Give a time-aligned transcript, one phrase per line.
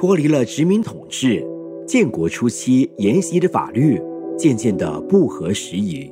[0.00, 1.46] 脱离了殖民统治，
[1.86, 4.00] 建国初期沿袭的法律
[4.34, 6.10] 渐渐的不合时宜。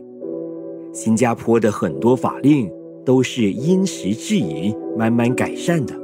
[0.92, 2.70] 新加坡的很多法令
[3.02, 5.98] 都是因时制宜慢慢改善的。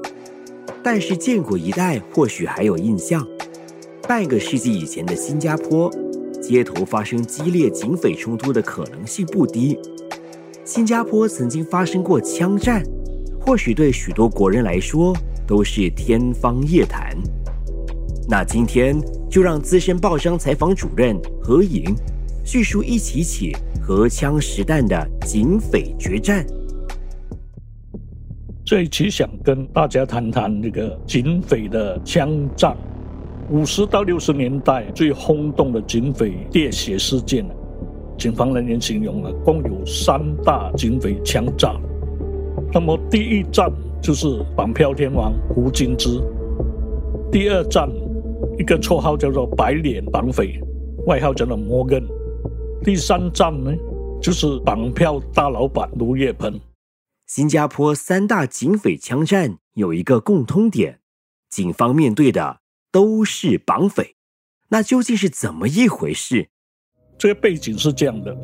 [0.83, 3.23] 但是建国一代或许还有印象，
[4.09, 5.93] 半个世纪以前的新加坡，
[6.41, 9.79] 街头发生激烈警匪冲突的可能性不低。
[10.65, 12.83] 新加坡曾经发生过枪战，
[13.39, 15.15] 或许对许多国人来说
[15.47, 17.15] 都是天方夜谭。
[18.27, 18.97] 那今天
[19.31, 21.95] 就让资深报商采访主任何颖
[22.43, 26.45] 叙述一起起荷枪实弹的警匪决战。
[28.65, 32.75] 这一期想跟大家谈谈这个警匪的枪战。
[33.51, 37.45] 五十到六十年代最轰动的警匪猎血事件，
[38.17, 41.77] 警方人员形容啊，共有三大警匪枪战。
[42.73, 43.71] 那么第一战
[44.01, 46.19] 就是绑票天王胡金枝，
[47.31, 47.87] 第二战
[48.59, 50.61] 一个绰号叫做白脸绑匪，
[51.07, 52.07] 外号叫做摩根，
[52.85, 53.73] 第三站呢
[54.23, 56.61] 就是绑票大老板卢叶鹏。
[57.27, 61.01] 新加坡三大警匪枪战有一个共通点，
[61.51, 62.59] 警方面对的
[62.93, 64.15] 都是绑匪。
[64.69, 66.49] 那究竟是怎么一回事？
[67.19, 68.37] 这个背景是这样的：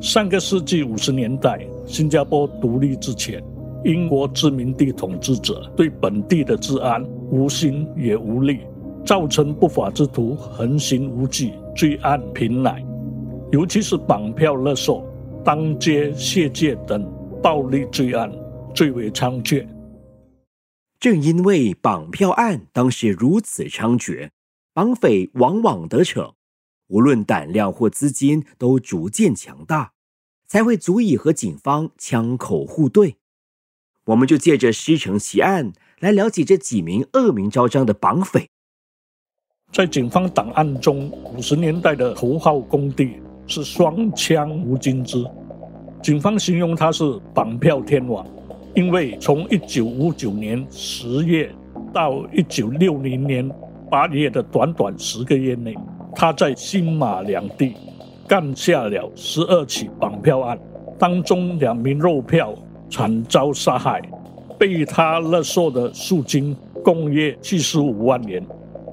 [0.00, 3.42] 上个世纪五十年代，新加坡独立之前，
[3.84, 8.60] 英国殖民地统治者对本地的治安无心也无力，
[9.04, 12.84] 造成不法之徒横行无忌，罪案频来，
[13.52, 15.04] 尤其是绑票勒索、
[15.44, 17.20] 当街卸戒等。
[17.42, 18.30] 暴力罪案
[18.74, 19.66] 最为猖獗，
[20.98, 24.28] 正因为绑票案当时如此猖獗，
[24.74, 26.34] 绑匪往往得逞，
[26.88, 29.92] 无论胆量或资金都逐渐强大，
[30.46, 33.16] 才会足以和警方枪口互对。
[34.04, 38.50] 我们就借着师承奇案来了解这几名恶名昭彰的绑匪。
[39.72, 43.12] 在警方档案中，五十年代的头号工地
[43.46, 45.24] 是双枪吴金枝。
[46.02, 48.26] 警方形容他是绑票天王，
[48.74, 51.48] 因为从一九五九年十月
[51.92, 53.48] 到一九六零年
[53.88, 55.76] 八月的短短十个月内，
[56.16, 57.72] 他在新马两地
[58.26, 60.58] 干下了十二起绑票案，
[60.98, 62.52] 当中两名肉票
[62.90, 64.02] 惨遭杀害，
[64.58, 68.44] 被他勒索的赎金共约七十五万元。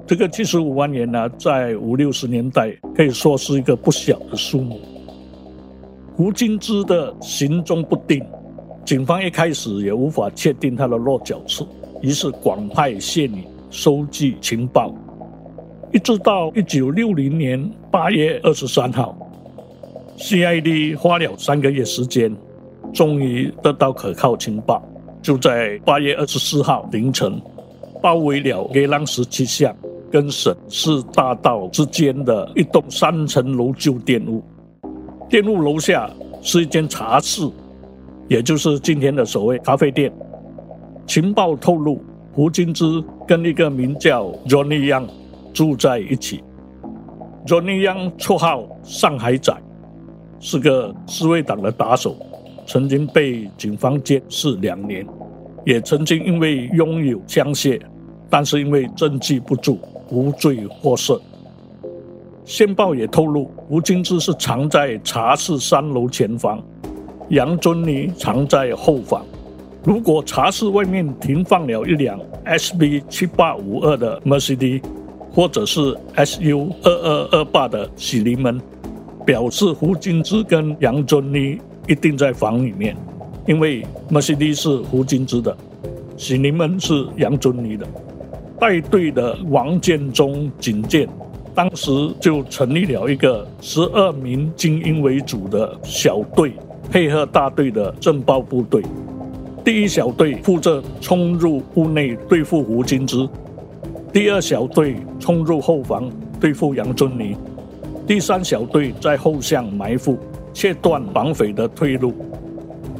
[0.08, 4.80] 这个七十五万元呢，在五六十年代可以说是一个不小的数目。
[6.16, 8.24] 胡金枝的行踪不定，
[8.86, 11.68] 警方一开始也无法确定他的落脚处，
[12.00, 14.94] 于是广派线女收集情报，
[15.92, 19.14] 一直到一九六零年八月二十三号
[20.16, 22.34] ，C.I.D 花了三个月时间，
[22.94, 24.82] 终于得到可靠情报，
[25.20, 27.38] 就在八月二十四号凌晨，
[28.00, 29.76] 包围了格朗十七巷
[30.10, 34.42] 跟省市大道之间的一栋三层楼旧店屋。
[35.28, 36.10] 店屋楼下
[36.40, 37.42] 是一间茶室，
[38.28, 40.12] 也就是今天的所谓咖啡店。
[41.06, 42.00] 情报透露，
[42.32, 45.08] 胡金枝跟一个名叫 Johnny Yang
[45.52, 46.42] 住在一起。
[47.46, 49.54] Johnny Yang 绰号上海仔，
[50.38, 52.16] 是个自卫党的打手，
[52.66, 55.06] 曾经被警方监视两年，
[55.64, 57.80] 也曾经因为拥有枪械，
[58.28, 59.78] 但是因为证据不足，
[60.10, 61.16] 无罪获释。
[62.44, 66.62] 线报也透露，吴金枝是藏在茶室三楼前方，
[67.28, 69.24] 杨尊妮藏在后方。
[69.84, 74.82] 如果茶室外面停放了一辆 S B 七八五二的 Mercedes，
[75.32, 78.60] 或者是 S U 二二二八的喜临门，
[79.26, 82.96] 表示胡金枝跟杨尊妮一定在房里面，
[83.46, 85.56] 因为 Mercedes 是胡金枝的，
[86.16, 87.86] 喜临门是杨尊妮的。
[88.60, 91.08] 带队的王建中警戒。
[91.54, 96.52] 当时就成立了一个十二名精英为主的小队，
[96.88, 98.80] 配合大队的政报部队。
[99.64, 103.28] 第一小队负责冲入屋内对付胡金枝，
[104.12, 106.08] 第二小队冲入后房
[106.38, 107.36] 对付杨尊尼，
[108.06, 110.16] 第三小队在后巷埋伏，
[110.54, 112.14] 切断绑匪的退路，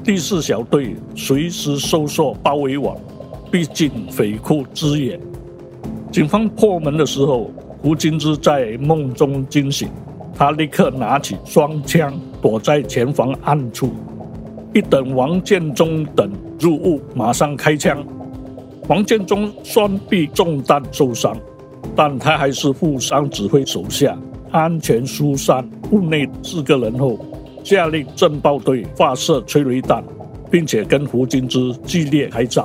[0.02, 2.96] 第四小队随时收缩包围网，
[3.52, 5.18] 逼近匪库支援。
[6.10, 7.50] 警方破门的时候。
[7.80, 9.88] 胡金枝在梦中惊醒，
[10.34, 12.12] 他立刻拿起双枪，
[12.42, 13.92] 躲在前方暗处。
[14.74, 16.28] 一等王建中等
[16.58, 18.04] 入屋，马上开枪。
[18.88, 21.36] 王建中双臂中弹受伤，
[21.94, 24.18] 但他还是负伤指挥手下
[24.50, 27.16] 安全疏散屋内四个人后，
[27.62, 30.02] 下令震爆队发射催泪弹，
[30.50, 32.64] 并且跟胡金枝激烈开战。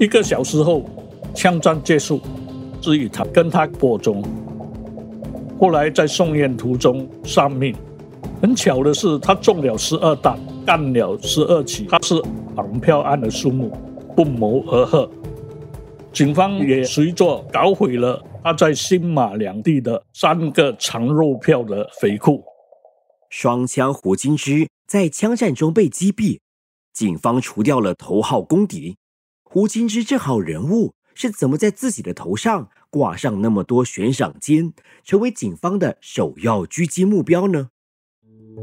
[0.00, 0.84] 一个小时后，
[1.34, 2.20] 枪战结束。
[2.80, 4.22] 至于他跟他播种。
[5.58, 7.74] 后来在送院途中丧命。
[8.40, 12.14] 很巧的是，他中了十二弹，干了十二起，他是
[12.54, 13.76] 绑票案的数目，
[14.14, 15.10] 不谋而合。
[16.12, 22.44] 警方也随着搞毁了他在新马两地的三个藏肉票的匪库。
[23.28, 26.38] 双枪胡金枝在枪战中被击毙，
[26.92, 28.96] 警方除掉了头号公敌。
[29.42, 34.72] 胡金枝这号人物是怎么在自己的头上挂上那么多悬赏金，
[35.02, 37.70] 成为警方的首要狙击目标呢？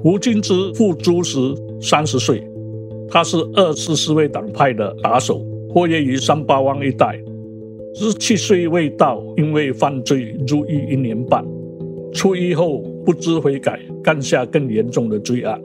[0.02, 1.38] 胡金枝付诸时
[1.82, 2.48] 三十岁，
[3.10, 7.22] 他是二四四位党派的打手，活跃于三八湾一带。
[7.94, 11.46] 十七岁未到，因为犯罪入狱一年半，
[12.14, 15.62] 出狱后不知悔改，干下更严重的罪案。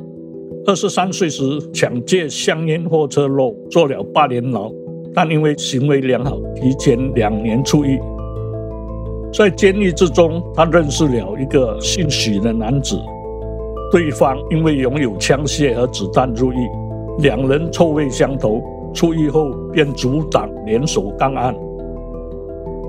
[0.67, 1.43] 二十三岁时
[1.73, 4.73] 抢劫香烟货车漏，坐了八年牢，
[5.15, 8.01] 但因为行为良好，提前两年出狱。
[9.33, 12.99] 在监狱之中，他认识了一个姓许的男子。
[13.93, 16.69] 对方因为拥有枪械和子弹入狱，
[17.19, 18.63] 两人臭味相投，
[18.95, 21.55] 出狱后便组党联手干案。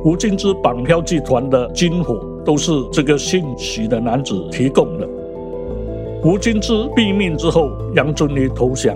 [0.04, 5.08] 吴金枝绑票集团的军火都是这个姓许的男子提供的。
[6.24, 8.96] 吴金枝毙命之后，杨遵理投降，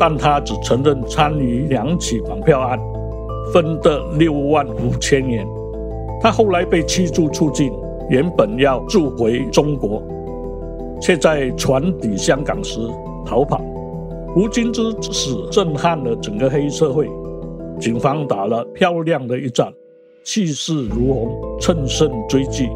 [0.00, 2.80] 但他只承认参与两起绑票案，
[3.52, 5.46] 分得六万五千元。
[6.20, 7.70] 他后来被驱逐出境，
[8.08, 10.02] 原本要住回中国。
[11.00, 12.78] 却在船抵香港时
[13.24, 13.60] 逃跑。
[14.36, 17.08] 吴金枝之死震撼了整个黑社会，
[17.80, 19.72] 警方打了漂亮的一仗，
[20.24, 22.68] 气势如虹，乘胜追击。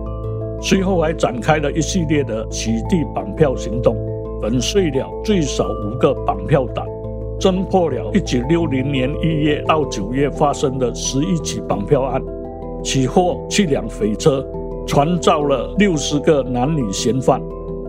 [0.61, 3.95] 随后还展开了一系列的取缔绑票行动，
[4.41, 6.87] 粉碎了最少五个绑票党，
[7.39, 12.23] 侦破了1960年1月到9月发生的十一起绑票案，
[12.83, 14.47] 起获七辆匪车，
[14.87, 17.43] 传召了六十个男女嫌犯。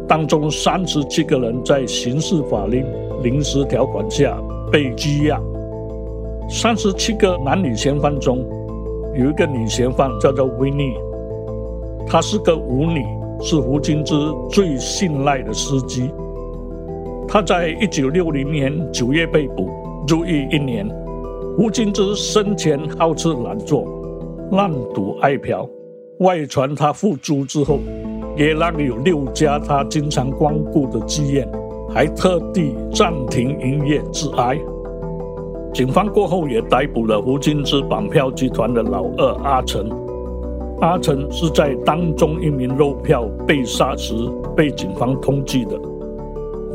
[0.07, 2.85] 当中三十七个人在刑事法令
[3.23, 4.37] 临时条款下
[4.71, 5.41] 被羁押。
[6.49, 8.45] 三十七个男女嫌犯中，
[9.15, 10.93] 有一个女嫌犯叫做维尼，
[12.07, 13.03] 她是个舞女，
[13.41, 14.13] 是胡金枝
[14.49, 16.11] 最信赖的司机。
[17.35, 19.69] 他在一九六零年九月被捕，
[20.07, 20.89] 入狱一年。
[21.57, 23.85] 胡金枝生前好吃懒做，
[24.53, 25.69] 滥赌爱嫖，
[26.19, 27.79] 外传他付诸之后。
[28.37, 31.45] 也让有六家他经常光顾的妓院，
[31.93, 34.57] 还特地暂停营业致哀。
[35.73, 39.89] 警方过后也逮捕了胡金枝绑票集团的老二阿成。
[40.79, 44.13] 阿成是在当中一名肉票被杀时
[44.55, 45.77] 被警方通缉的。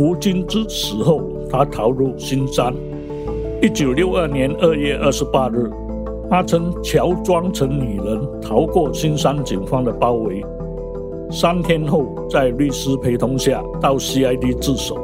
[0.00, 2.75] 胡金枝死后，他逃入新山。
[3.61, 5.70] 一九六二年二月二十八日，
[6.31, 10.43] 阿成乔装成女人逃过新山警方的包围。
[11.31, 14.94] 三天后，在律师陪同下到 CID 自首，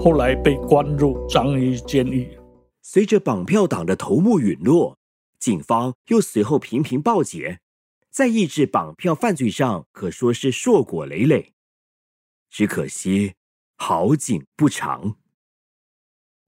[0.00, 2.36] 后来被关入章鱼监狱。
[2.82, 4.98] 随着绑票党的头目陨落，
[5.38, 7.60] 警方又随后频频报捷，
[8.10, 11.52] 在抑制绑票犯罪上可说是硕果累累。
[12.50, 13.34] 只可惜
[13.82, 15.14] 好景不长，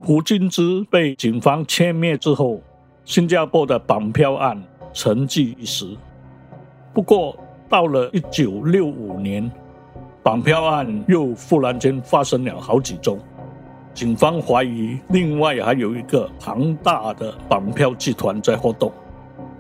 [0.00, 2.60] 胡金枝被警方歼灭之后，
[3.06, 4.62] 新加坡的绑票案
[4.92, 5.96] 沉寂一时。
[6.92, 7.34] 不过，
[7.70, 9.50] 到了一九六五年，
[10.22, 13.18] 绑票案又忽然间发生了好几宗，
[13.94, 18.92] 警方怀疑另外还有一个庞大的绑票集团在活动，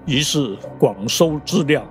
[0.04, 1.82] 于是广收资料，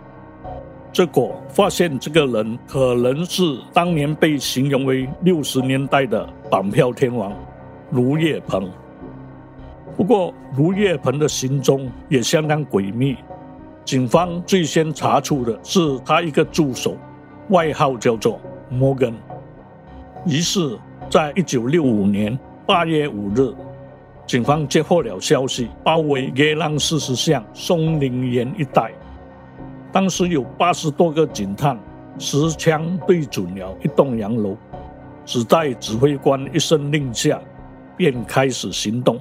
[0.93, 3.43] 结果发现这个人可能是
[3.73, 7.33] 当年被形容为六十年代的绑票天王
[7.91, 8.69] 卢业鹏。
[9.95, 13.15] 不过卢业鹏的行踪也相当诡秘。
[13.85, 16.95] 警方最先查处的是他一个助手，
[17.49, 19.13] 外号叫做摩根。
[20.25, 20.77] 于是，
[21.09, 23.51] 在一九六五年八月五日，
[24.27, 28.91] 警方接获了消息，包围耶朗四十巷松林园一带。
[29.91, 31.77] 当时有八十多个警探，
[32.17, 34.55] 持枪对准了一栋洋楼，
[35.25, 37.41] 只待指挥官一声令下，
[37.97, 39.19] 便开始行动。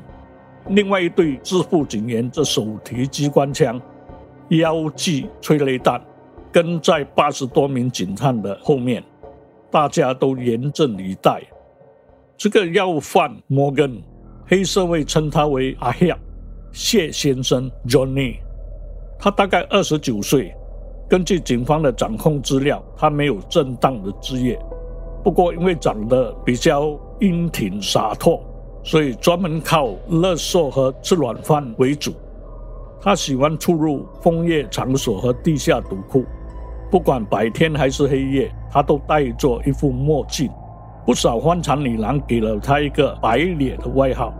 [0.69, 3.81] 另外一队支付警员则手提机关枪。
[4.51, 6.03] 腰系催泪弹，
[6.51, 9.03] 跟在八十多名警探的后面，
[9.71, 11.41] 大家都严阵以待。
[12.37, 14.03] 这个要犯摩根，
[14.47, 15.93] 黑社会称他为阿
[16.73, 18.39] 谢谢先生 Johnny。
[19.19, 20.53] 他大概二十九岁。
[21.11, 24.57] 根据警方的掌控资料，他没有正当的职业，
[25.25, 28.41] 不过因为长得比较英挺洒脱，
[28.85, 32.13] 所以专门靠勒索和吃软饭为主。
[33.01, 36.25] 他喜欢出入枫叶场所和地下赌库，
[36.93, 40.49] 不管白天还是黑夜，他都戴着一副墨镜。
[41.05, 44.33] 不少欢场女郎给了他一个“白脸”的外号，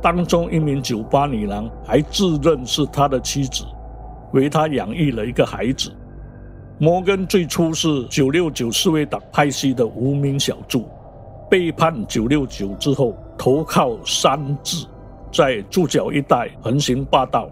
[0.00, 3.64] 当中一名酒吧女郎还自认是他的妻子，
[4.32, 5.92] 为他养育了一个孩子。
[6.82, 10.84] 摩根最初是九六九侍卫党派系的无名小卒，
[11.48, 14.84] 背叛九六九之后，投靠山治，
[15.32, 17.48] 在驻脚一带横行霸道。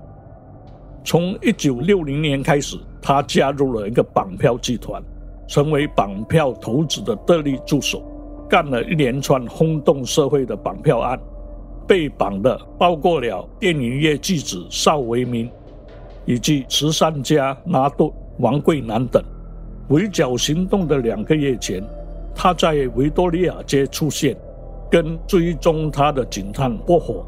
[1.05, 5.01] 从一九六零年开始，他加入了一个绑票集团，
[5.47, 8.03] 成为绑票头子的得力助手，
[8.49, 11.17] 干了一连串轰动社会的绑票案。
[11.87, 15.49] 被绑的包括了电影业巨子邵维民，
[16.25, 19.23] 以及慈善家拿督王桂南等。
[19.89, 21.83] 围剿行动的两个月前，
[22.35, 24.37] 他在维多利亚街出现，
[24.91, 27.25] 跟追踪他的警探过火。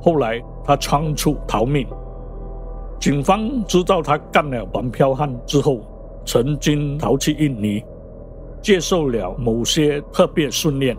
[0.00, 1.86] 后来他仓促逃命。
[2.98, 5.80] 警方知道他干了绑票案之后，
[6.24, 7.82] 曾经逃去印尼，
[8.62, 10.96] 接受了某些特别训练，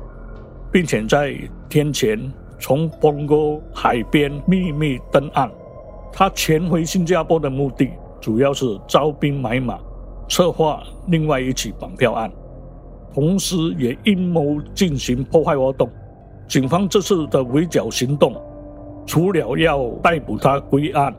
[0.71, 1.35] 并且在
[1.67, 5.51] 天前从邦哥海边秘密登岸。
[6.11, 7.89] 他潜回新加坡的目的
[8.21, 9.79] 主要是招兵买马，
[10.29, 12.31] 策划另外一起绑票案，
[13.13, 15.89] 同时也阴谋进行破坏活动。
[16.47, 18.35] 警方这次的围剿行动，
[19.05, 21.13] 除了要逮捕他归案。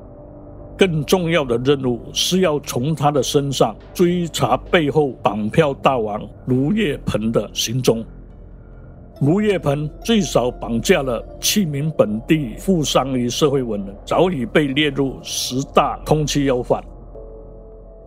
[0.75, 8.05] 更重要的任务是要从他的身上追查背后绑票大王卢叶鹏的行踪。
[9.21, 16.83] 卢叶鹏最少绑架了七名本地富商与社会文人，早已被列入十大通缉要犯。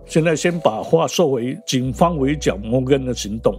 [0.05, 3.53] 现在先把话说回警方围剿摩根的行动。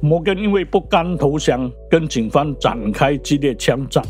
[0.00, 4.04] 摩根因为不甘投降，跟警方展开激烈枪战。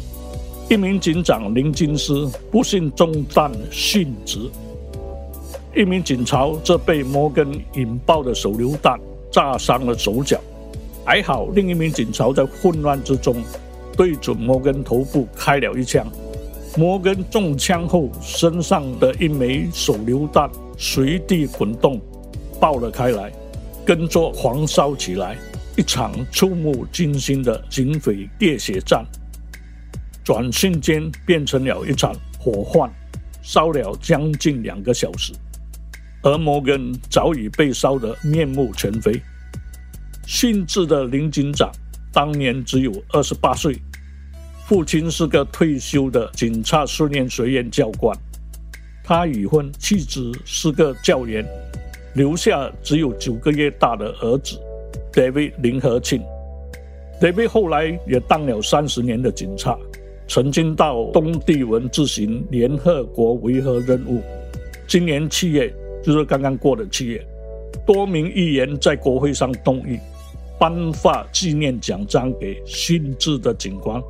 [0.69, 4.51] 一名警长林金斯不幸中弹殉职，
[5.77, 8.99] 一名警察则被摩根引爆的手榴弹
[9.31, 10.41] 炸伤了手脚，
[11.05, 13.37] 还好另一名警察在混乱之中
[13.95, 16.07] 对准摩根头部开了一枪，
[16.77, 22.01] 摩根中枪后身上的一枚手榴弹随地滚动，
[22.61, 23.33] 爆了开来，
[23.87, 25.37] 跟着狂烧起来，
[25.77, 29.07] 一场触目惊心的警匪喋血战。
[30.25, 32.91] 转瞬间变成了一场火患，
[33.41, 35.33] 烧了将近两个小时，
[36.23, 39.23] 而摩根早已被烧得面目全非。
[40.27, 41.71] 殉职的林警长
[42.13, 43.79] 当年只有二十八岁，
[44.67, 48.17] 父亲是个退休的警察训练学院教官，
[49.05, 51.45] 他已婚，妻子是个教员，
[52.15, 54.59] 留下只有九个月大的儿子
[55.13, 56.23] David 林和庆。
[57.21, 59.77] David 后来也当了三十年的警察。
[60.27, 64.23] 曾经到东帝汶执行联合国维和任务。
[64.89, 65.71] 今年七月，
[66.03, 67.23] 就是刚刚过的七月，
[67.87, 69.99] 多名议员在国会上动议
[70.59, 74.03] 颁发纪念奖章给殉职的警官，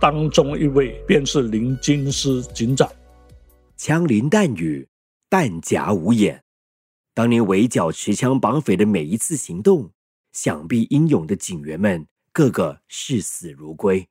[0.00, 2.90] 当中一位便是林金师警长。
[3.76, 4.88] 枪林弹雨，
[5.28, 6.42] 弹夹无眼。
[7.12, 9.90] 当年围剿持枪绑匪的每一次行动，
[10.32, 14.08] 想必英勇的警员们个个视死如归。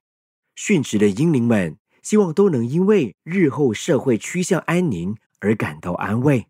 [0.55, 6.45] 殉职的英灵们，希望都能因为日后社会趋向安宁而感到安慰。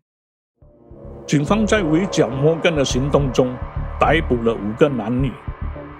[1.26, 3.56] 警方在围剿摩根的行动中，
[3.98, 5.32] 逮捕了五个男女，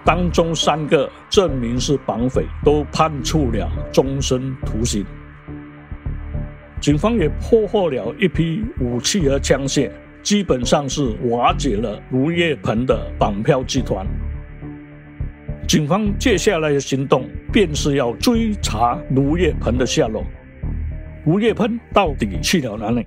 [0.03, 5.05] 当中三个证明是绑匪，都判处了终身徒刑。
[6.79, 9.91] 警方也破获了一批武器和枪械，
[10.23, 14.05] 基本上是瓦解了卢叶鹏的绑票集团。
[15.67, 20.23] 警方接下来的行动便是要追查卢叶鹏的下落。
[21.25, 23.05] 卢叶鹏到底去了哪里？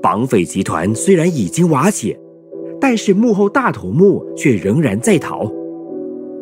[0.00, 2.18] 绑匪集团虽然已经瓦解，
[2.82, 5.48] 但是幕后大头目却仍然在逃。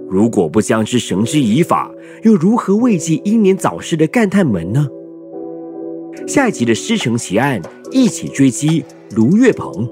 [0.08, 1.92] 如果不将之绳之以法，
[2.22, 4.88] 又如何慰藉英年早逝的干探们呢？
[6.26, 7.60] 下一集的《师承奇案》，
[7.92, 8.82] 一起追击
[9.14, 9.86] 卢月鹏。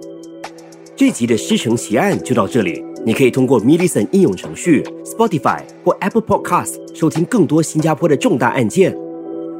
[0.96, 2.82] 这集的《师承奇案》就到这里。
[3.04, 8.96] 你可以通过 m i l l i c e n t 应用程序、Spotify 或 Apple Podcast 收听更多新加坡的重大案件。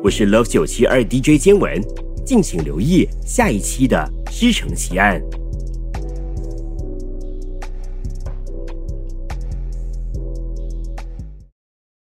[0.02, 1.80] 我是 Love 九七二 DJ 坚文，
[2.24, 5.20] 敬请留意下一期的《师承奇案》。